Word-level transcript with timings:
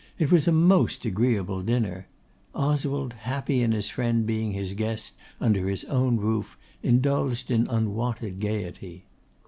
It 0.17 0.31
was 0.31 0.47
a 0.47 0.51
most 0.51 1.05
agreeable 1.05 1.61
dinner. 1.61 2.07
Oswald, 2.55 3.13
happy 3.13 3.61
in 3.61 3.71
his 3.71 3.91
friend 3.91 4.25
being 4.25 4.51
his 4.53 4.73
guest, 4.73 5.13
under 5.39 5.69
his 5.69 5.83
own 5.83 6.17
roof, 6.17 6.57
indulged 6.81 7.51
in 7.51 7.69
unwonted 7.69 8.39
gaiety. 8.39 9.05